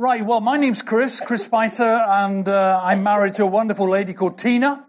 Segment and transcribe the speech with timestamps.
[0.00, 4.14] Right, well, my name's Chris, Chris Spicer, and uh, I'm married to a wonderful lady
[4.14, 4.86] called Tina.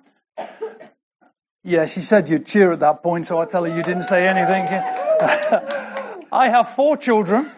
[1.64, 4.28] Yeah, she said you'd cheer at that point, so I tell her you didn't say
[4.28, 4.68] anything.
[6.32, 7.50] I have four children,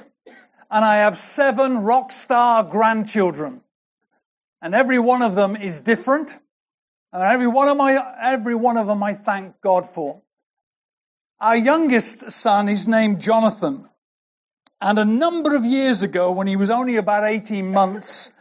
[0.72, 3.60] and I have seven rock star grandchildren.
[4.62, 6.32] And every one of them is different,
[7.12, 10.22] and every one of my, every one of them I thank God for.
[11.42, 13.90] Our youngest son is named Jonathan,
[14.82, 18.34] and a number of years ago, when he was only about 18 months,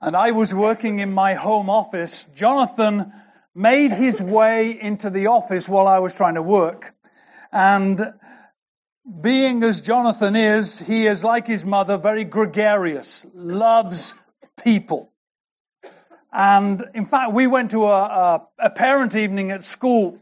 [0.00, 3.12] and I was working in my home office, Jonathan
[3.54, 6.94] made his way into the office while I was trying to work.
[7.52, 8.00] And
[9.20, 14.14] being as Jonathan is, he is like his mother, very gregarious, loves
[14.62, 15.12] people.
[16.32, 20.18] And in fact, we went to a, a, a parent evening at school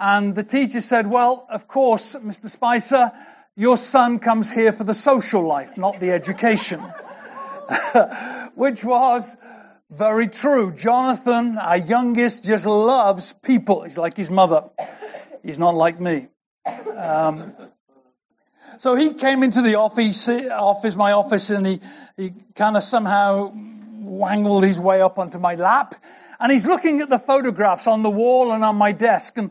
[0.00, 2.46] and the teacher said, well, of course, Mr.
[2.46, 3.12] Spicer,
[3.54, 6.80] your son comes here for the social life, not the education.
[8.54, 9.36] Which was
[9.90, 10.72] very true.
[10.72, 13.82] Jonathan, our youngest, just loves people.
[13.82, 14.70] He's like his mother.
[15.42, 16.28] He's not like me.
[16.96, 17.52] Um,
[18.78, 21.80] so he came into the office, office, my office, and he,
[22.16, 25.94] he kind of somehow wangled his way up onto my lap.
[26.38, 29.36] And he's looking at the photographs on the wall and on my desk.
[29.36, 29.50] And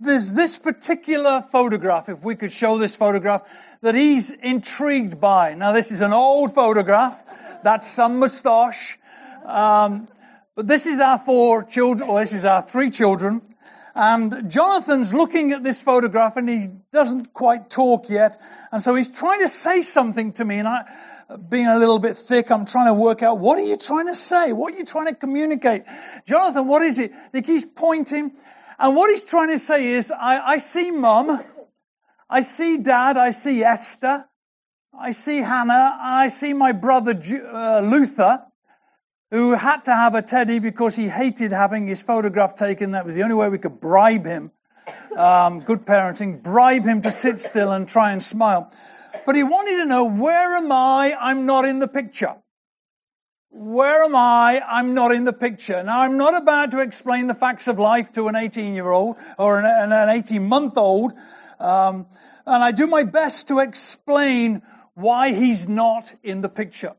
[0.00, 3.42] there's this particular photograph, if we could show this photograph,
[3.82, 5.54] that he's intrigued by.
[5.54, 7.22] Now this is an old photograph.
[7.62, 8.98] That's some moustache.
[9.44, 10.08] Um,
[10.56, 13.42] but this is our four children, or this is our three children.
[13.94, 18.36] And Jonathan's looking at this photograph and he doesn't quite talk yet.
[18.72, 20.84] And so he's trying to say something to me and I,
[21.48, 24.14] being a little bit thick, I'm trying to work out, what are you trying to
[24.14, 24.52] say?
[24.52, 25.84] What are you trying to communicate?
[26.26, 27.12] Jonathan, what is it?
[27.32, 28.32] He keeps pointing
[28.80, 31.38] and what he's trying to say is, I, I see mum,
[32.28, 34.24] I see dad, I see Esther,
[34.98, 38.44] I see Hannah, I see my brother uh, Luther,
[39.30, 42.92] who had to have a teddy because he hated having his photograph taken.
[42.92, 44.50] That was the only way we could bribe him.
[45.16, 48.72] Um, good parenting, bribe him to sit still and try and smile.
[49.26, 51.14] But he wanted to know, where am I?
[51.20, 52.36] I'm not in the picture.
[53.52, 54.60] Where am I?
[54.60, 55.82] I'm not in the picture.
[55.82, 59.16] Now, I'm not about to explain the facts of life to an 18 year old
[59.38, 61.12] or an, an 18 month old.
[61.58, 62.06] Um,
[62.46, 64.62] and I do my best to explain
[64.94, 66.94] why he's not in the picture.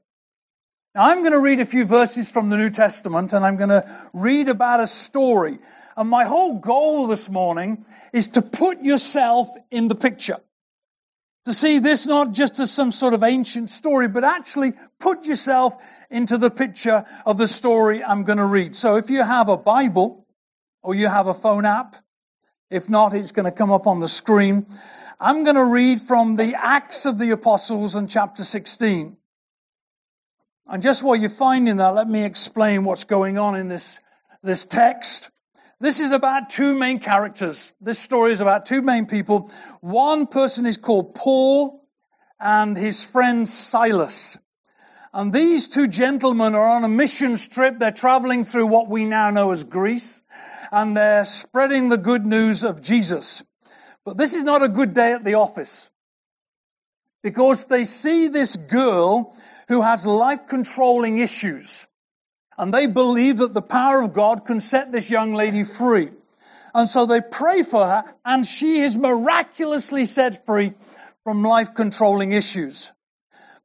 [0.94, 3.69] Now, I'm going to read a few verses from the New Testament and I'm going
[3.69, 5.59] to read about a story.
[5.95, 10.40] And my whole goal this morning is to put yourself in the picture
[11.46, 15.75] to see this not just as some sort of ancient story, but actually put yourself
[16.09, 18.75] into the picture of the story I'm going to read.
[18.75, 20.28] So if you have a Bible
[20.84, 21.96] or you have a phone app,
[22.69, 24.66] if not, it's going to come up on the screen.
[25.19, 29.18] I'm going to read from the Acts of the Apostles in chapter 16.
[30.68, 34.00] And just while you're finding that, let me explain what's going on in this,
[34.41, 35.29] this text.
[35.81, 37.74] This is about two main characters.
[37.81, 39.50] This story is about two main people.
[39.80, 41.84] One person is called Paul
[42.40, 44.38] and his friend Silas.
[45.12, 47.80] And these two gentlemen are on a missions trip.
[47.80, 50.22] They're traveling through what we now know as Greece
[50.72, 53.41] and they're spreading the good news of Jesus.
[54.06, 55.90] But this is not a good day at the office
[57.24, 59.36] because they see this girl
[59.68, 61.88] who has life controlling issues.
[62.57, 66.09] And they believe that the power of God can set this young lady free.
[66.73, 70.73] And so they pray for her and she is miraculously set free
[71.23, 72.91] from life controlling issues.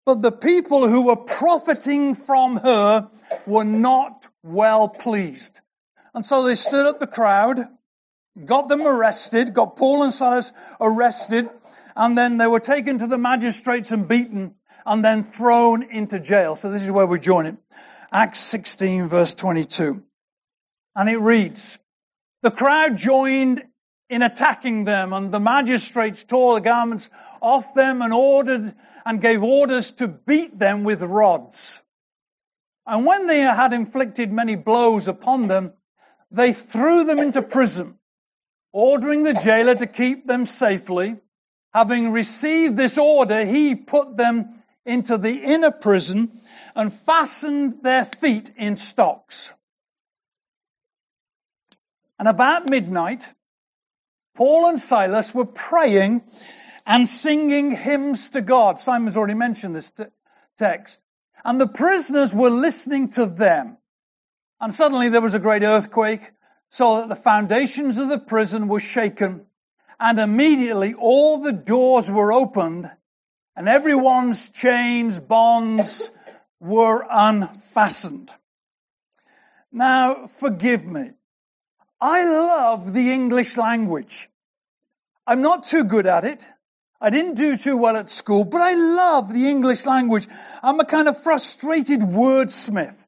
[0.04, 3.08] But the people who were profiting from her
[3.46, 5.60] were not well pleased.
[6.14, 7.60] And so they stood up the crowd,
[8.44, 11.48] got them arrested, got Paul and Silas arrested,
[11.96, 14.54] and then they were taken to the magistrates and beaten
[14.84, 16.54] and then thrown into jail.
[16.54, 17.56] So this is where we join it.
[18.16, 20.02] Acts 16 verse 22.
[20.94, 21.78] And it reads,
[22.40, 23.62] the crowd joined
[24.08, 27.10] in attacking them and the magistrates tore the garments
[27.42, 28.72] off them and ordered
[29.04, 31.82] and gave orders to beat them with rods.
[32.86, 35.74] And when they had inflicted many blows upon them,
[36.30, 37.98] they threw them into prison,
[38.72, 41.16] ordering the jailer to keep them safely.
[41.74, 44.54] Having received this order, he put them
[44.86, 46.32] into the inner prison
[46.74, 49.52] and fastened their feet in stocks.
[52.18, 53.28] And about midnight,
[54.34, 56.22] Paul and Silas were praying
[56.86, 58.78] and singing hymns to God.
[58.78, 60.04] Simon's already mentioned this t-
[60.56, 61.00] text.
[61.44, 63.76] And the prisoners were listening to them.
[64.60, 66.30] And suddenly there was a great earthquake
[66.70, 69.46] so that the foundations of the prison were shaken
[69.98, 72.90] and immediately all the doors were opened
[73.56, 76.10] and everyone's chains, bonds,
[76.60, 78.30] were unfastened.
[79.72, 81.10] Now, forgive me.
[82.00, 84.28] I love the English language.
[85.26, 86.46] I'm not too good at it.
[87.00, 90.26] I didn't do too well at school, but I love the English language.
[90.62, 93.06] I'm a kind of frustrated wordsmith.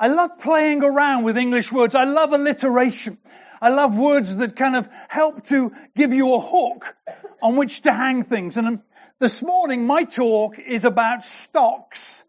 [0.00, 1.94] I love playing around with English words.
[1.94, 3.18] I love alliteration.
[3.60, 6.96] I love words that kind of help to give you a hook
[7.42, 8.56] on which to hang things.
[8.56, 8.82] And um,
[9.18, 12.24] this morning, my talk is about stocks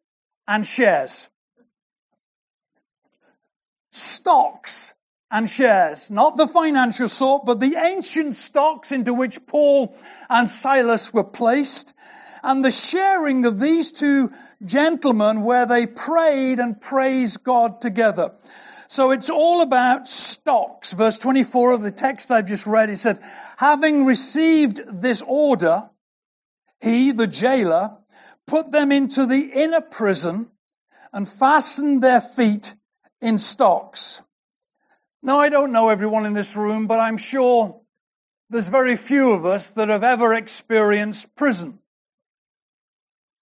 [0.48, 1.30] and shares.
[3.92, 4.94] Stocks
[5.32, 6.10] and shares.
[6.12, 9.96] Not the financial sort, but the ancient stocks into which Paul
[10.30, 11.96] and Silas were placed.
[12.42, 14.32] And the sharing of these two
[14.64, 18.32] gentlemen where they prayed and praised God together.
[18.90, 20.94] So it's all about stocks.
[20.94, 23.20] Verse 24 of the text I've just read, it said,
[23.56, 25.88] having received this order,
[26.82, 27.96] he, the jailer,
[28.48, 30.50] put them into the inner prison
[31.14, 32.76] and fastened their feet
[33.22, 34.24] in stocks.
[35.22, 37.80] Now, I don't know everyone in this room, but I'm sure
[38.50, 41.78] there's very few of us that have ever experienced prison.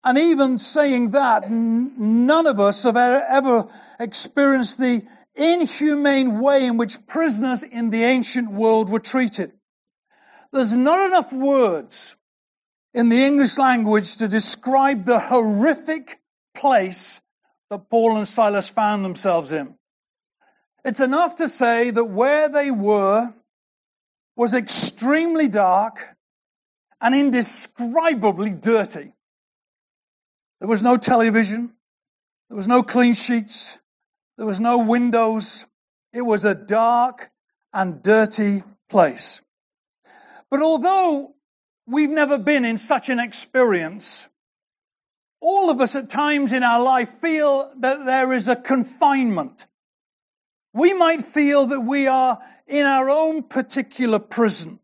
[0.08, 3.68] And even saying that, none of us have ever
[4.00, 5.06] experienced the
[5.36, 9.52] inhumane way in which prisoners in the ancient world were treated.
[10.54, 12.16] There's not enough words
[12.94, 16.22] in the English language to describe the horrific
[16.56, 17.20] place
[17.70, 19.76] that Paul and Silas found themselves in.
[20.86, 23.34] It's enough to say that where they were
[24.38, 26.02] was extremely dark
[27.02, 29.12] and indescribably dirty.
[30.60, 31.72] There was no television.
[32.50, 33.80] There was no clean sheets.
[34.38, 35.66] There was no windows.
[36.14, 37.30] It was a dark
[37.74, 39.44] and dirty place.
[40.50, 41.36] But although
[41.86, 44.30] we've never been in such an experience,
[45.42, 49.68] all of us at times in our life feel that there is a confinement.
[50.74, 54.80] We might feel that we are in our own particular prison.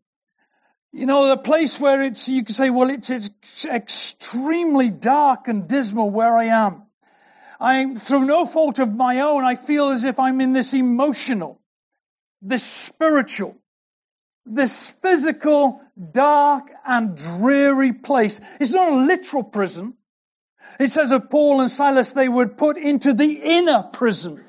[0.94, 5.66] You know, the place where it's, you can say, well, it's, it's extremely dark and
[5.66, 6.82] dismal where I am.
[7.58, 11.60] I'm, through no fault of my own, I feel as if I'm in this emotional,
[12.42, 13.56] this spiritual,
[14.46, 15.80] this physical,
[16.12, 18.40] dark and dreary place.
[18.60, 19.94] It's not a literal prison.
[20.78, 24.40] It says of Paul and Silas, they were put into the inner prison.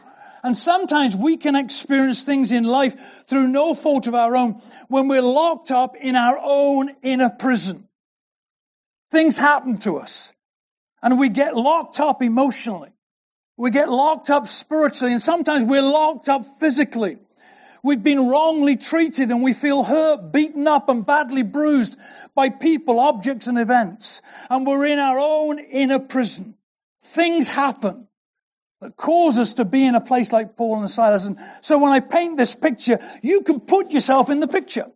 [0.46, 5.08] And sometimes we can experience things in life through no fault of our own when
[5.08, 7.88] we're locked up in our own inner prison.
[9.10, 10.36] Things happen to us
[11.02, 12.92] and we get locked up emotionally.
[13.58, 17.18] We get locked up spiritually and sometimes we're locked up physically.
[17.84, 21.98] We've been wrongly treated and we feel hurt, beaten up and badly bruised
[22.36, 24.22] by people, objects and events.
[24.52, 26.54] And we're in our own inner prison.
[27.02, 28.05] Things happen
[28.82, 31.26] that cause us to be in a place like Paul and Silas.
[31.26, 34.88] And so when I paint this picture, you can put yourself in the picture.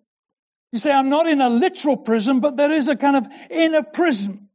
[0.72, 3.84] You say, I'm not in a literal prison, but there is a kind of inner
[3.84, 4.50] prison.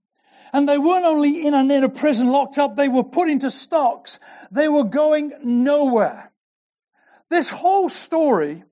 [0.52, 4.20] And they weren't only in an inner prison locked up, they were put into stocks.
[4.52, 6.30] They were going nowhere.
[7.30, 8.62] This whole story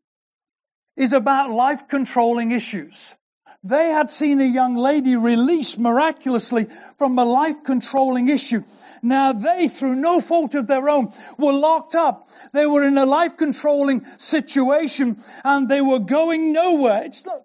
[0.96, 3.16] is about life controlling issues.
[3.64, 6.66] They had seen a young lady released miraculously
[6.98, 8.62] from a life controlling issue.
[9.04, 12.26] Now they, through no fault of their own, were locked up.
[12.52, 17.04] They were in a life controlling situation and they were going nowhere.
[17.04, 17.44] It's not,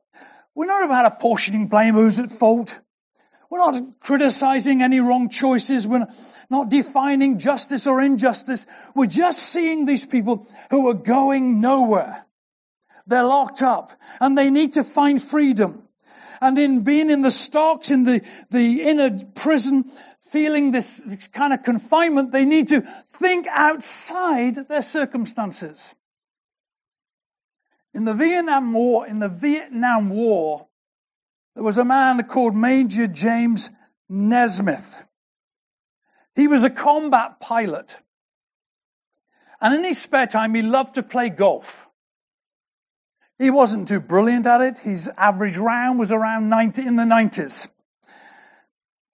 [0.55, 2.79] we're not about apportioning blame who's at fault.
[3.49, 5.87] We're not criticizing any wrong choices.
[5.87, 6.07] We're
[6.49, 8.65] not defining justice or injustice.
[8.95, 12.25] We're just seeing these people who are going nowhere.
[13.05, 15.86] They're locked up and they need to find freedom.
[16.41, 19.85] And in being in the stocks, in the, the inner prison,
[20.21, 25.95] feeling this, this kind of confinement, they need to think outside their circumstances.
[27.93, 30.67] In the Vietnam War, in the Vietnam War,
[31.55, 33.71] there was a man called Major James
[34.09, 35.09] Nesmith.
[36.35, 37.97] He was a combat pilot.
[39.59, 41.86] And in his spare time, he loved to play golf.
[43.39, 44.79] He wasn't too brilliant at it.
[44.79, 47.71] His average round was around 90 in the 90s.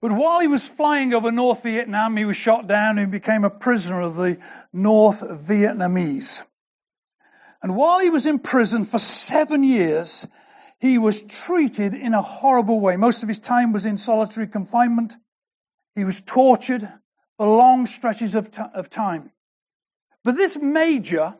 [0.00, 3.50] But while he was flying over North Vietnam, he was shot down and became a
[3.50, 4.38] prisoner of the
[4.72, 6.46] North Vietnamese.
[7.62, 10.26] And while he was in prison for seven years,
[10.78, 12.96] he was treated in a horrible way.
[12.96, 15.14] Most of his time was in solitary confinement.
[15.94, 16.86] He was tortured
[17.38, 19.30] for long stretches of, t- of time.
[20.24, 21.38] But this major,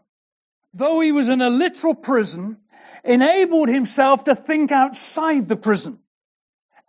[0.75, 2.59] though he was in a literal prison,
[3.05, 5.99] enabled himself to think outside the prison.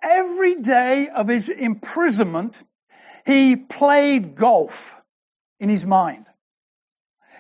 [0.01, 2.61] Every day of his imprisonment,
[3.25, 5.01] he played golf
[5.59, 6.25] in his mind.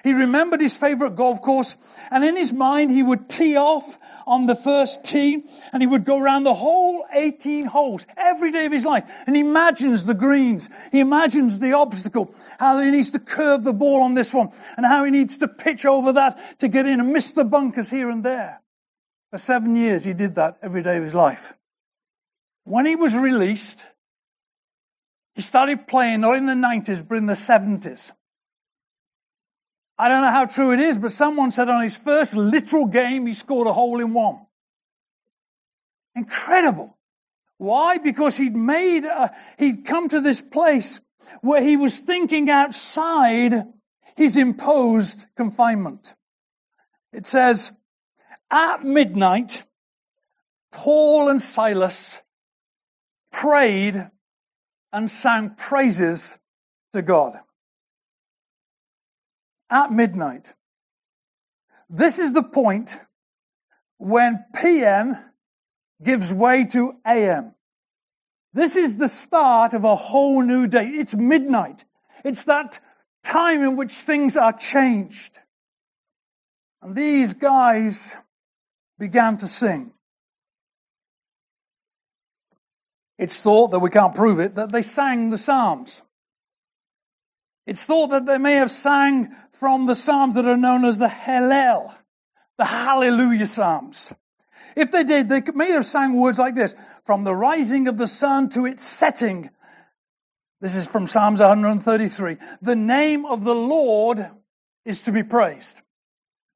[0.05, 1.77] He remembered his favorite golf course
[2.11, 3.97] and in his mind he would tee off
[4.27, 5.43] on the first tee
[5.73, 9.35] and he would go around the whole 18 holes every day of his life and
[9.35, 10.69] he imagines the greens.
[10.91, 14.85] He imagines the obstacle, how he needs to curve the ball on this one and
[14.85, 18.11] how he needs to pitch over that to get in and miss the bunkers here
[18.11, 18.61] and there.
[19.31, 21.53] For seven years he did that every day of his life.
[22.63, 23.83] When he was released,
[25.33, 28.11] he started playing not in the 90s but in the 70s.
[29.97, 33.25] I don't know how true it is, but someone said on his first literal game,
[33.25, 34.45] he scored a hole in one.
[36.15, 36.97] Incredible.
[37.57, 37.97] Why?
[37.97, 41.01] Because he'd made, a, he'd come to this place
[41.41, 43.53] where he was thinking outside
[44.17, 46.13] his imposed confinement.
[47.13, 47.77] It says,
[48.51, 49.63] at midnight,
[50.73, 52.21] Paul and Silas
[53.31, 53.95] prayed
[54.91, 56.37] and sang praises
[56.91, 57.39] to God
[59.69, 60.53] at midnight.
[61.89, 62.99] This is the point
[63.97, 65.15] when PM
[66.03, 67.53] gives way to AM.
[68.53, 70.87] This is the start of a whole new day.
[70.87, 71.83] It's midnight.
[72.23, 72.79] It's that
[73.23, 75.37] time in which things are changed.
[76.81, 78.15] And these guys
[78.97, 79.91] began to sing.
[83.17, 86.03] It's thought that we can't prove it, that they sang the Psalms.
[87.65, 91.07] It's thought that they may have sang from the Psalms that are known as the
[91.07, 91.93] Hallel,
[92.57, 94.13] the Hallelujah Psalms.
[94.75, 98.07] If they did, they may have sang words like this, from the rising of the
[98.07, 99.49] sun to its setting.
[100.61, 102.37] This is from Psalms 133.
[102.61, 104.25] The name of the Lord
[104.83, 105.81] is to be praised.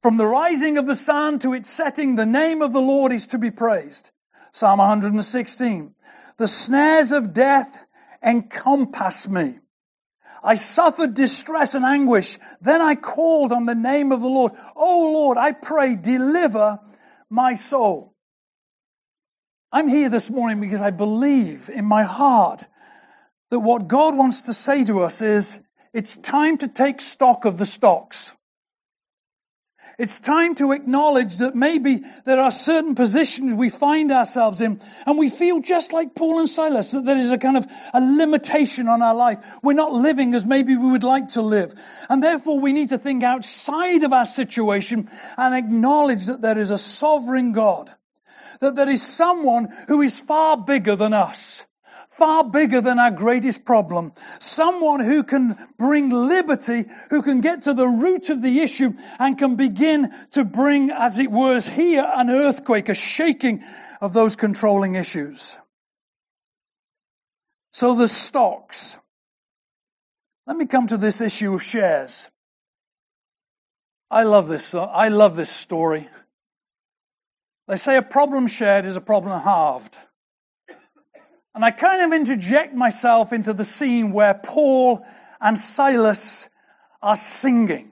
[0.01, 3.27] From the rising of the sun to its setting, the name of the Lord is
[3.27, 4.11] to be praised.
[4.51, 5.93] Psalm 116.
[6.37, 7.85] The snares of death
[8.23, 9.59] encompass me.
[10.43, 12.37] I suffered distress and anguish.
[12.61, 14.53] Then I called on the name of the Lord.
[14.75, 16.79] Oh Lord, I pray, deliver
[17.29, 18.15] my soul.
[19.71, 22.67] I'm here this morning because I believe in my heart
[23.51, 25.61] that what God wants to say to us is,
[25.93, 28.35] it's time to take stock of the stocks.
[29.99, 35.17] It's time to acknowledge that maybe there are certain positions we find ourselves in and
[35.17, 38.87] we feel just like Paul and Silas that there is a kind of a limitation
[38.87, 39.59] on our life.
[39.61, 41.73] We're not living as maybe we would like to live.
[42.07, 46.71] And therefore we need to think outside of our situation and acknowledge that there is
[46.71, 47.91] a sovereign God.
[48.61, 51.65] That there is someone who is far bigger than us
[52.19, 54.11] far bigger than our greatest problem.
[54.39, 59.37] Someone who can bring liberty, who can get to the root of the issue and
[59.37, 63.63] can begin to bring, as it were, here an earthquake, a shaking
[64.01, 65.57] of those controlling issues.
[67.71, 68.99] So the stocks.
[70.45, 72.29] Let me come to this issue of shares.
[74.11, 74.73] I love this.
[74.75, 76.07] I love this story.
[77.67, 79.95] They say a problem shared is a problem halved.
[81.55, 85.05] And I kind of interject myself into the scene where Paul
[85.41, 86.49] and Silas
[87.01, 87.91] are singing.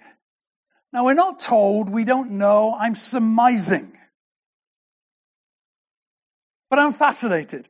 [0.93, 3.91] Now we're not told, we don't know, I'm surmising.
[6.69, 7.67] But I'm fascinated.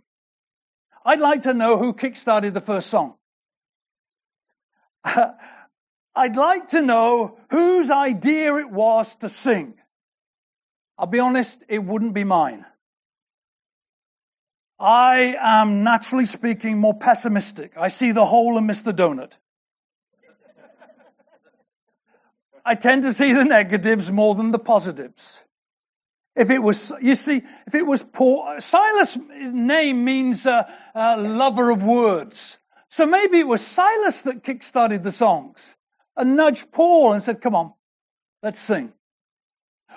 [1.05, 3.15] I'd like to know who kickstarted the first song.
[5.05, 9.75] I'd like to know whose idea it was to sing.
[10.97, 12.65] I'll be honest, it wouldn't be mine.
[14.79, 17.77] I am naturally speaking more pessimistic.
[17.77, 19.35] I see the hole and miss the donut.
[22.63, 25.41] I tend to see the negatives more than the positives.
[26.35, 31.71] If it was, you see, if it was Paul, Silas' name means uh, uh, lover
[31.71, 32.59] of words.
[32.89, 35.75] So maybe it was Silas that kick-started the songs
[36.15, 37.73] and nudged Paul and said, come on,
[38.43, 38.93] let's sing.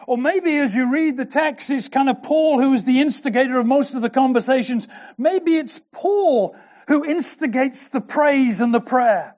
[0.07, 3.59] Or maybe as you read the text, it's kind of Paul who is the instigator
[3.59, 4.89] of most of the conversations.
[5.19, 6.57] Maybe it's Paul
[6.89, 9.37] who instigates the praise and the prayer.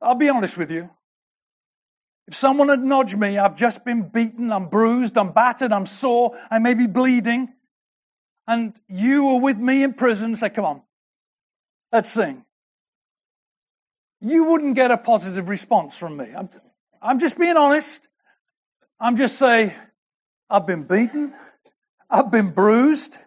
[0.00, 0.90] I'll be honest with you.
[2.28, 6.36] If someone had nudged me, I've just been beaten, I'm bruised, I'm battered, I'm sore,
[6.50, 7.52] I may be bleeding,
[8.46, 10.82] and you were with me in prison, say, come on,
[11.92, 12.44] let's sing.
[14.20, 16.32] You wouldn't get a positive response from me.
[16.36, 16.48] I'm,
[17.00, 18.06] I'm just being honest.
[19.02, 19.72] I'm just saying,
[20.48, 21.34] I've been beaten.
[22.08, 23.18] I've been bruised.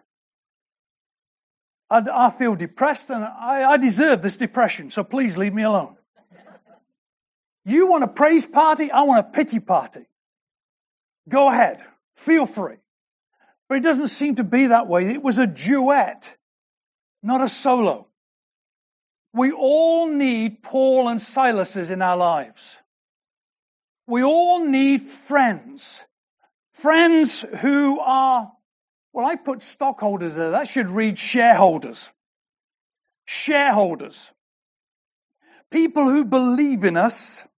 [1.90, 5.94] I, I feel depressed and I, I deserve this depression, so please leave me alone.
[7.66, 8.90] You want a praise party?
[8.90, 10.06] I want a pity party.
[11.28, 11.82] Go ahead.
[12.14, 12.76] Feel free.
[13.68, 15.10] But it doesn't seem to be that way.
[15.10, 16.34] It was a duet,
[17.22, 18.08] not a solo.
[19.34, 22.82] We all need Paul and Silas's in our lives.
[24.06, 26.06] We all need friends.
[26.72, 28.52] Friends who are,
[29.12, 30.50] well, I put stockholders there.
[30.50, 32.12] That should read shareholders.
[33.24, 34.32] Shareholders.
[35.72, 37.48] People who believe in us,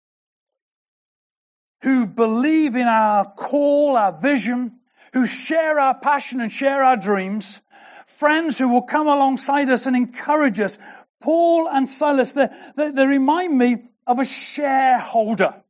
[1.82, 4.80] who believe in our call, our vision,
[5.12, 7.60] who share our passion and share our dreams,
[8.06, 10.78] friends who will come alongside us and encourage us.
[11.20, 13.76] Paul and Silas, they, they, they remind me
[14.06, 15.62] of a shareholder.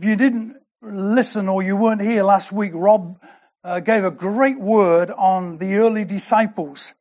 [0.00, 3.20] If you didn't listen or you weren't here last week, Rob
[3.62, 6.94] uh, gave a great word on the early disciples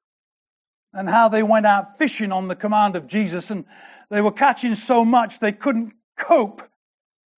[0.94, 3.64] and how they went out fishing on the command of Jesus and
[4.10, 6.62] they were catching so much they couldn't cope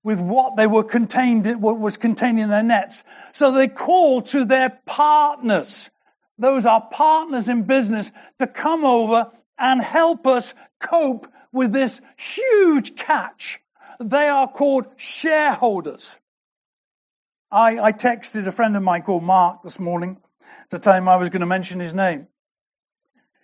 [0.04, 3.04] with what they were contained, what was contained in their nets.
[3.32, 5.92] So they called to their partners.
[6.40, 12.96] Those are partners in business to come over and help us cope with this huge
[12.96, 13.60] catch.
[14.02, 16.20] They are called shareholders.
[17.52, 20.18] I, I texted a friend of mine called Mark this morning
[20.80, 22.28] tell him I was going to mention his name.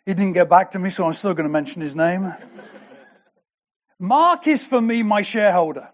[0.05, 2.31] He didn't get back to me, so I'm still going to mention his name.
[3.99, 5.89] Mark is for me my shareholder.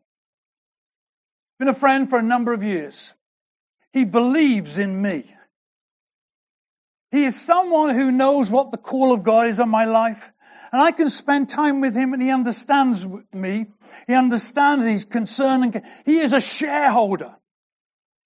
[1.57, 3.13] Been a friend for a number of years.
[3.91, 5.33] He believes in me.
[7.13, 10.33] He is someone who knows what the call of God is on my life.
[10.71, 13.67] And I can spend time with him and he understands me.
[14.07, 17.35] He understands he's concerned and he is a shareholder.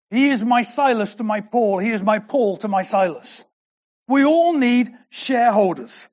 [0.10, 1.79] He is my Silas to my Paul.
[1.79, 3.44] He is my Paul to my Silas.
[4.08, 6.08] We all need shareholders.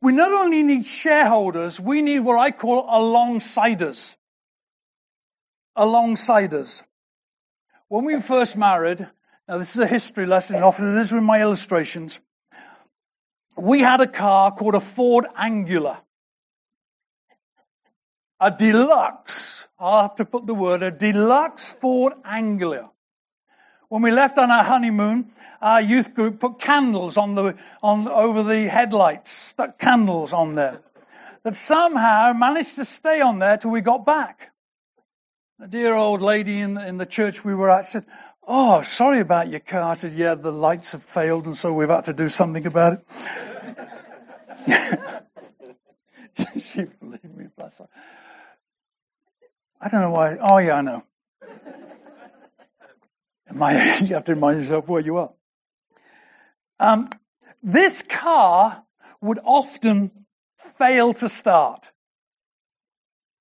[0.00, 4.14] We not only need shareholders, we need what I call alongsiders.
[5.76, 6.86] Alongsiders.
[7.88, 9.08] When we first married,
[9.48, 12.20] now, this is a history lesson, often it is with my illustrations.
[13.56, 16.02] We had a car called a Ford Anglia.
[18.40, 22.90] A deluxe, I'll have to put the word, a deluxe Ford Anglia.
[23.88, 25.30] When we left on our honeymoon,
[25.62, 30.82] our youth group put candles on the, on, over the headlights, stuck candles on there.
[31.44, 34.52] That somehow managed to stay on there till we got back.
[35.60, 38.04] A dear old lady in the, in the church we were at said,
[38.46, 39.82] Oh, sorry about your car.
[39.82, 42.92] I said, Yeah, the lights have failed, and so we've had to do something about
[42.92, 43.00] it.
[46.62, 47.88] she believed me, bless her.
[49.80, 50.36] I don't know why.
[50.40, 51.02] Oh, yeah, I know.
[53.52, 55.32] My you have to remind yourself where you are.
[56.78, 57.10] Um,
[57.64, 58.84] this car
[59.20, 60.12] would often
[60.56, 61.90] fail to start.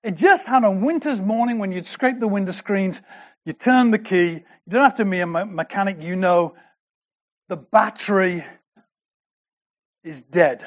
[0.07, 3.01] It just had a winter's morning when you'd scrape the window screens
[3.43, 4.35] you turn the key.
[4.35, 6.01] You don't have to be a mechanic.
[6.01, 6.55] You know
[7.49, 8.41] the battery
[10.05, 10.63] is dead.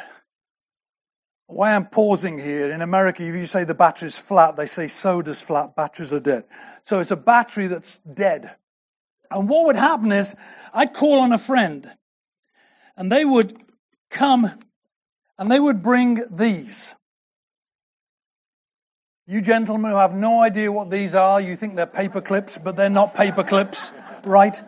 [1.47, 5.41] Why I'm pausing here, in America, if you say the battery's flat, they say soda's
[5.41, 6.45] flat, batteries are dead.
[6.85, 8.55] So it's a battery that's dead.
[9.31, 10.37] And what would happen is,
[10.75, 11.91] I'd call on a friend,
[12.95, 13.55] and they would
[14.11, 14.51] come,
[15.39, 16.95] and they would bring these.
[19.31, 22.75] You gentlemen who have no idea what these are, you think they're paper clips, but
[22.75, 24.61] they're not paper clips, right?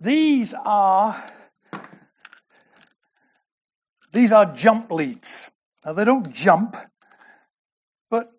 [0.00, 1.14] These are,
[4.10, 5.50] these are jump leads.
[5.84, 6.74] Now they don't jump,
[8.08, 8.32] but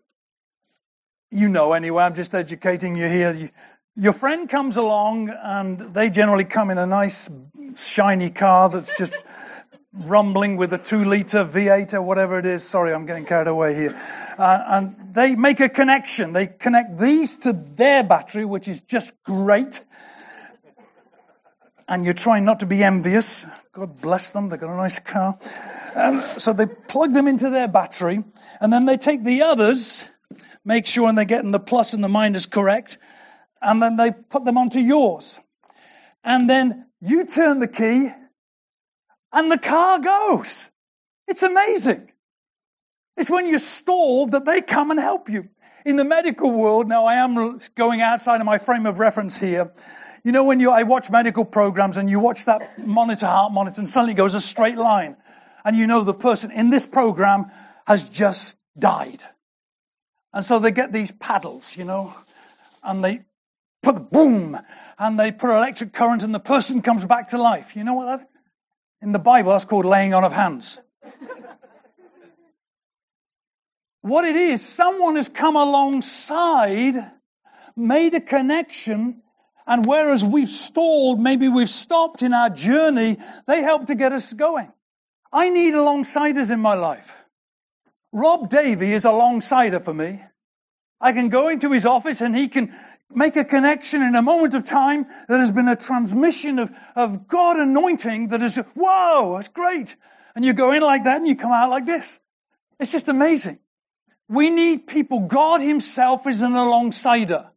[1.30, 3.34] you know anyway, I'm just educating you here.
[3.34, 3.50] You,
[3.96, 7.30] your friend comes along and they generally come in a nice
[7.78, 9.28] shiny car that's just
[9.94, 12.64] rumbling with a two liter V8 or whatever it is.
[12.64, 13.94] Sorry, I'm getting carried away here.
[14.38, 16.34] Uh, and they make a connection.
[16.34, 19.86] They connect these to their battery, which is just great.
[21.88, 23.46] And you're trying not to be envious.
[23.74, 24.50] God bless them.
[24.50, 25.36] They've got a nice car.
[25.96, 28.24] Um, so they plug them into their battery
[28.60, 30.10] and then they take the others,
[30.66, 32.98] make sure and they're getting the plus and the minus correct.
[33.62, 35.40] And then they put them onto yours.
[36.24, 38.10] And then you turn the key
[39.34, 40.70] and the car goes.
[41.28, 42.12] It's amazing.
[43.18, 45.50] It's when you're stalled that they come and help you.
[45.86, 49.74] In the medical world, now I am going outside of my frame of reference here.
[50.24, 53.82] You know, when you, I watch medical programs and you watch that monitor, heart monitor,
[53.82, 55.18] and suddenly goes a straight line.
[55.66, 57.52] And you know the person in this program
[57.86, 59.22] has just died.
[60.32, 62.14] And so they get these paddles, you know,
[62.82, 63.22] and they
[63.84, 64.58] put the boom,
[64.98, 67.76] and they put an electric current and the person comes back to life.
[67.76, 68.30] You know what that?
[69.04, 70.80] In the Bible, that's called laying on of hands.
[74.02, 76.96] what it is, someone has come alongside,
[77.76, 79.22] made a connection,
[79.68, 84.32] and whereas we've stalled, maybe we've stopped in our journey, they help to get us
[84.32, 84.72] going.
[85.34, 87.20] I need alongsiders in my life.
[88.14, 90.22] Rob Davey is a longsider for me.
[91.04, 92.72] I can go into his office and he can
[93.12, 97.28] make a connection in a moment of time that has been a transmission of, of
[97.28, 99.98] God anointing that is, whoa, that's great.
[100.34, 102.22] And you go in like that and you come out like this.
[102.80, 103.60] It's just amazing.
[104.30, 105.28] We need people.
[105.28, 107.50] God himself is an alongsider.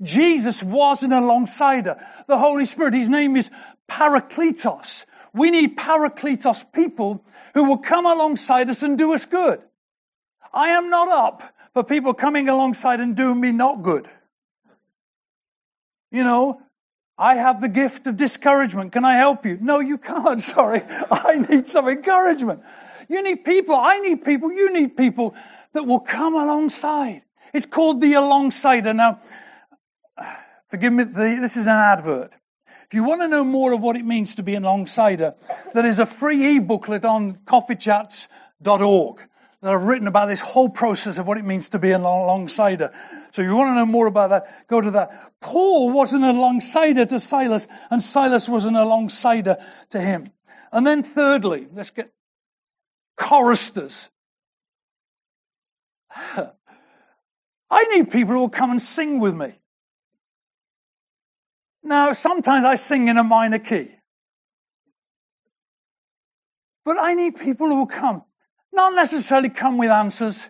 [0.00, 2.00] Jesus was an alongsider.
[2.28, 3.50] The Holy Spirit, his name is
[3.88, 5.06] Parakletos.
[5.34, 9.60] We need Parakletos people who will come alongside us and do us good.
[10.56, 11.42] I am not up
[11.74, 14.08] for people coming alongside and doing me not good.
[16.10, 16.62] You know,
[17.18, 18.92] I have the gift of discouragement.
[18.92, 19.58] Can I help you?
[19.60, 20.40] No, you can't.
[20.54, 20.80] Sorry.
[21.10, 22.62] I need some encouragement.
[23.10, 23.74] You need people.
[23.74, 24.50] I need people.
[24.50, 25.34] You need people
[25.74, 27.20] that will come alongside.
[27.52, 28.96] It's called the alongsider.
[28.96, 29.20] Now,
[30.68, 31.04] forgive me.
[31.04, 32.34] This is an advert.
[32.86, 35.34] If you want to know more of what it means to be an alongsider,
[35.74, 39.20] there is a free e-booklet on coffeechats.org
[39.62, 42.92] that I've written about this whole process of what it means to be an alongsider.
[43.32, 45.12] So if you want to know more about that, go to that.
[45.40, 49.56] Paul was an alongsider to Silas, and Silas was an alongsider
[49.90, 50.30] to him.
[50.72, 52.10] And then thirdly, let's get
[53.16, 54.10] choristers.
[57.70, 59.52] I need people who will come and sing with me.
[61.82, 63.88] Now, sometimes I sing in a minor key.
[66.84, 68.22] But I need people who will come
[68.76, 70.48] not necessarily come with answers.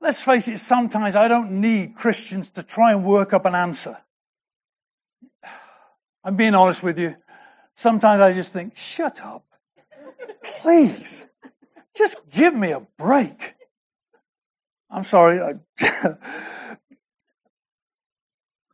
[0.00, 3.96] Let's face it, sometimes I don't need Christians to try and work up an answer.
[6.24, 7.14] I'm being honest with you.
[7.74, 9.44] Sometimes I just think, shut up.
[10.42, 11.26] Please.
[11.96, 13.54] Just give me a break.
[14.90, 15.38] I'm sorry.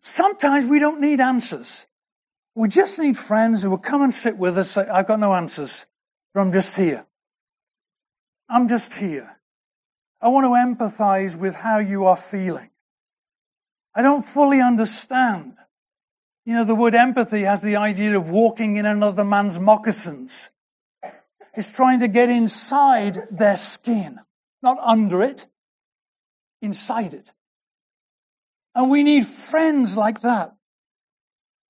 [0.01, 1.87] Sometimes we don't need answers.
[2.55, 5.35] We just need friends who will come and sit with us say, I've got no
[5.35, 5.87] answers,
[6.33, 7.05] but I'm just here.
[8.48, 9.30] I'm just here.
[10.20, 12.70] I want to empathize with how you are feeling.
[13.94, 15.56] I don't fully understand.
[16.44, 20.50] You know, the word empathy has the idea of walking in another man's moccasins.
[21.54, 24.20] It's trying to get inside their skin,
[24.62, 25.46] not under it,
[26.62, 27.32] inside it.
[28.74, 30.54] And we need friends like that.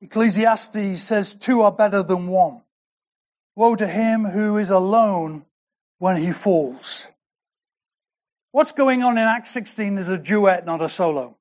[0.02, 2.60] Ecclesiastes says two are better than one.
[3.54, 5.45] Woe to him who is alone
[5.98, 7.10] when he falls.
[8.52, 11.36] What's going on in Acts 16 is a duet, not a solo.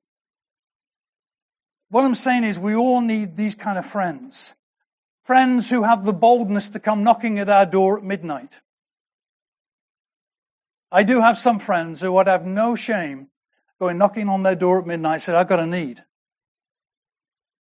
[1.90, 4.56] What I'm saying is we all need these kind of friends.
[5.24, 8.60] Friends who have the boldness to come knocking at our door at midnight.
[10.92, 13.30] I do have some friends who would have no shame
[13.80, 16.04] going knocking on their door at midnight and I've got a need.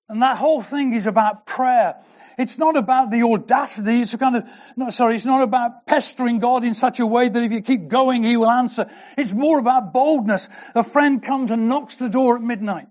[0.07, 1.99] And that whole thing is about prayer.
[2.37, 4.01] It's not about the audacity.
[4.01, 7.27] It's a kind of, no, sorry, it's not about pestering God in such a way
[7.27, 8.87] that if you keep going, He will answer.
[9.17, 10.49] It's more about boldness.
[10.75, 12.87] A friend comes and knocks the door at midnight.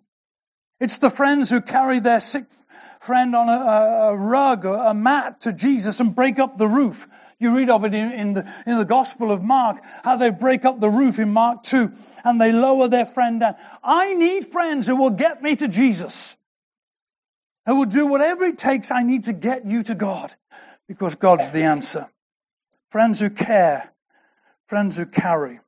[0.81, 2.46] It's the friends who carry their sick
[3.00, 7.07] friend on a, a rug or a mat to Jesus and break up the roof.
[7.38, 10.64] You read of it in, in, the, in the Gospel of Mark, how they break
[10.64, 11.92] up the roof in Mark 2
[12.24, 13.55] and they lower their friend down.
[13.85, 16.37] I need friends who will get me to Jesus.
[17.66, 18.90] I will do whatever it takes.
[18.90, 20.33] I need to get you to God
[20.88, 22.07] because God's the answer.
[22.90, 23.90] Friends who care,
[24.68, 25.61] friends who carry.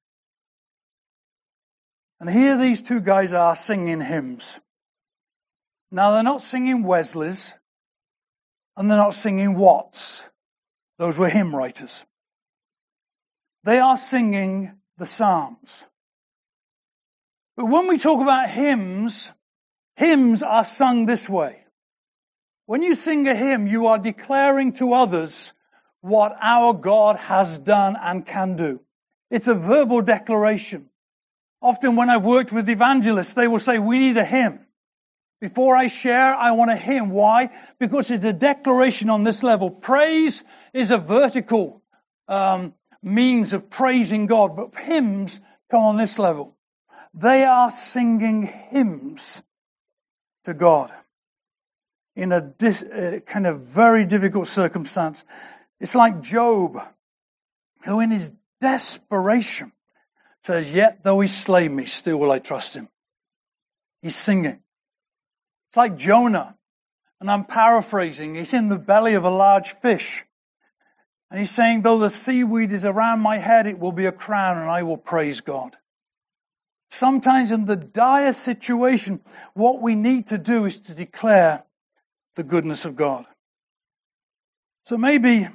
[2.20, 4.60] And here these two guys are singing hymns.
[5.90, 7.58] Now they're not singing Wesley's
[8.76, 10.30] and they're not singing Watts.
[10.98, 12.06] Those were hymn writers.
[13.64, 15.84] They are singing the Psalms.
[17.56, 19.32] But when we talk about hymns,
[19.96, 21.65] hymns are sung this way.
[22.66, 25.52] When you sing a hymn, you are declaring to others
[26.00, 28.80] what our God has done and can do.
[29.30, 30.90] It's a verbal declaration.
[31.62, 34.66] Often when I've worked with evangelists, they will say, we need a hymn.
[35.40, 37.10] Before I share, I want a hymn.
[37.10, 37.50] Why?
[37.78, 39.70] Because it's a declaration on this level.
[39.70, 41.82] Praise is a vertical
[42.26, 46.56] um, means of praising God, but hymns come on this level.
[47.14, 49.44] They are singing hymns
[50.44, 50.90] to God
[52.16, 55.24] in a dis, uh, kind of very difficult circumstance.
[55.78, 56.76] It's like Job,
[57.84, 59.70] who in his desperation
[60.42, 62.88] says, yet though he slay me, still will I trust him.
[64.00, 64.60] He's singing.
[65.68, 66.56] It's like Jonah,
[67.20, 68.34] and I'm paraphrasing.
[68.34, 70.24] He's in the belly of a large fish.
[71.30, 74.58] And he's saying, though the seaweed is around my head, it will be a crown
[74.58, 75.76] and I will praise God.
[76.88, 79.20] Sometimes in the dire situation,
[79.54, 81.64] what we need to do is to declare
[82.36, 83.24] the goodness of God.
[84.84, 85.46] So maybe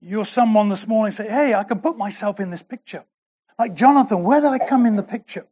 [0.00, 3.04] you're someone this morning say, hey, I can put myself in this picture.
[3.58, 5.46] Like Jonathan, where did I come in the picture?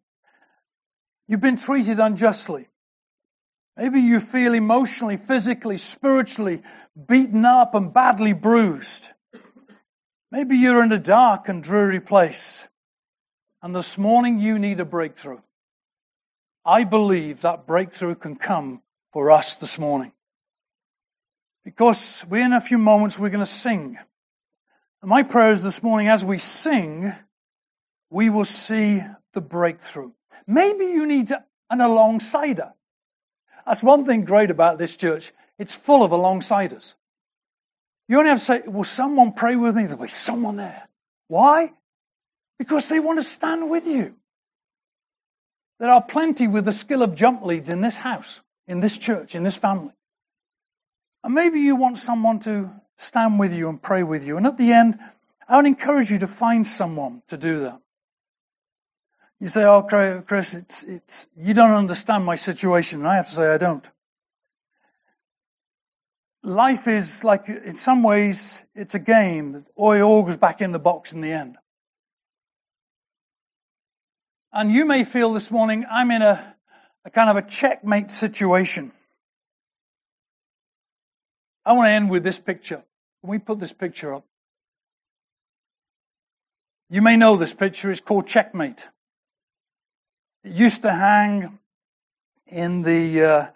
[1.28, 2.66] You've been treated unjustly.
[3.76, 6.62] Maybe you feel emotionally, physically, spiritually
[7.06, 9.08] beaten up and badly bruised.
[10.32, 12.66] Maybe you're in a dark and dreary place.
[13.62, 15.40] And this morning you need a breakthrough.
[16.64, 18.82] I believe that breakthrough can come
[19.12, 20.12] for us this morning.
[21.68, 23.98] Because we in a few moments we're going to sing.
[25.02, 27.12] And my prayer is this morning as we sing,
[28.09, 29.02] we will see
[29.35, 30.12] the breakthrough.
[30.46, 32.72] Maybe you need an alongsider.
[33.66, 35.31] That's one thing great about this church.
[35.59, 36.94] It's full of alongsiders.
[38.09, 39.85] You only have to say, will someone pray with me?
[39.85, 40.88] There'll be someone there.
[41.26, 41.70] Why?
[42.59, 44.14] Because they want to stand with you.
[45.81, 49.35] There are plenty with the skill of jump leads in this house, in this church,
[49.35, 49.92] in this family.
[51.24, 54.37] And maybe you want someone to stand with you and pray with you.
[54.37, 54.96] And at the end,
[55.48, 57.81] I would encourage you to find someone to do that.
[59.40, 63.00] You say, oh, Chris, it's, it's, you don't understand my situation.
[63.00, 63.88] And I have to say, I don't.
[66.42, 69.64] Life is like, in some ways, it's a game.
[69.78, 71.57] Oil all goes back in the box in the end.
[74.52, 76.57] And you may feel this morning, I'm in a,
[77.04, 78.92] a kind of a checkmate situation.
[81.68, 82.83] I want to end with this picture.
[83.20, 84.24] Can we put this picture up?
[86.88, 87.90] You may know this picture.
[87.90, 88.88] It's called Checkmate.
[90.44, 91.59] It used to hang
[92.46, 93.46] in the uh,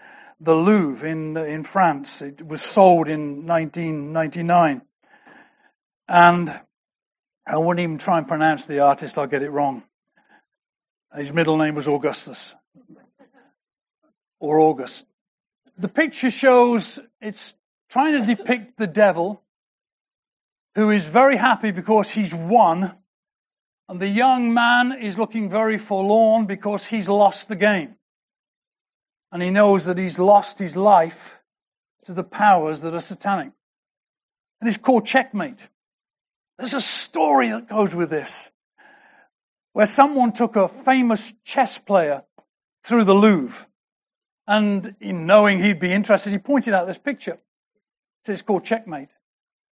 [0.40, 2.20] the Louvre in in France.
[2.20, 4.82] It was sold in 1999,
[6.06, 6.50] and
[7.46, 9.16] I wouldn't even try and pronounce the artist.
[9.16, 9.82] I'll get it wrong.
[11.16, 12.54] His middle name was Augustus
[14.38, 15.06] or August.
[15.78, 17.54] The picture shows it's
[17.92, 19.42] trying to depict the devil
[20.74, 22.90] who is very happy because he's won
[23.92, 27.96] and the young man is looking very forlorn because he's lost the game.
[29.30, 31.38] And he knows that he's lost his life
[32.06, 33.52] to the powers that are satanic.
[34.60, 35.68] And it's called checkmate.
[36.56, 38.50] There's a story that goes with this
[39.74, 42.24] where someone took a famous chess player
[42.84, 43.66] through the Louvre.
[44.46, 47.38] And in knowing he'd be interested, he pointed out this picture.
[48.26, 49.10] It's called Checkmate.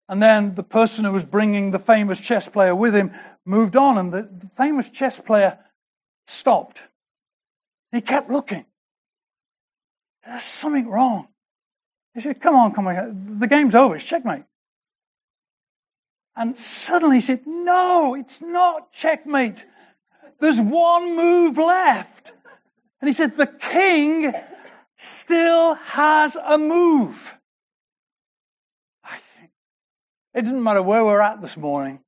[0.08, 3.12] And then the person who was bringing the famous chess player with him
[3.44, 5.58] moved on, and the, the famous chess player
[6.26, 6.82] stopped.
[7.92, 8.64] He kept looking.
[10.26, 11.28] There's something wrong.
[12.14, 13.38] He said, Come on, come on.
[13.38, 13.94] The game's over.
[13.94, 14.44] It's checkmate.
[16.34, 19.64] And suddenly he said, No, it's not checkmate.
[20.40, 22.32] There's one move left.
[23.00, 24.32] And he said, the king
[24.96, 27.36] still has a move.
[30.34, 32.00] It doesn't matter where we're at this morning.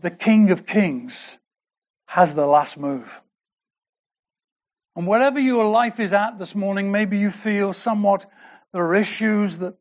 [0.00, 1.38] The king of kings
[2.06, 3.20] has the last move.
[4.96, 8.26] And wherever your life is at this morning, maybe you feel somewhat
[8.72, 9.74] there are issues that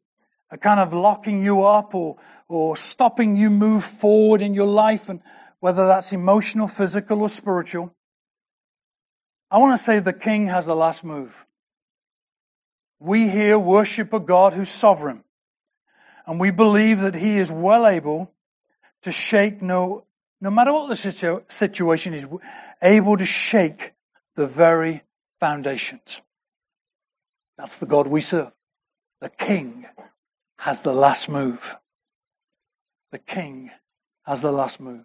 [0.52, 2.18] are kind of locking you up or,
[2.48, 5.10] or stopping you move forward in your life.
[5.10, 5.22] And
[5.60, 7.94] whether that's emotional, physical, or spiritual.
[9.52, 11.46] I want to say the king has the last move.
[13.00, 15.24] We here worship a God who's sovereign,
[16.30, 18.32] and we believe that he is well able
[19.02, 20.06] to shake no,
[20.40, 22.28] no matter what the situ- situation is,
[22.84, 23.94] able to shake
[24.36, 25.02] the very
[25.40, 26.22] foundations.
[27.58, 28.54] That's the God we serve.
[29.22, 29.88] The king
[30.60, 31.76] has the last move.
[33.12, 33.72] The king
[34.24, 35.04] has the last move.